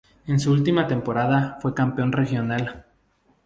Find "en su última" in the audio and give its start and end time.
0.25-0.87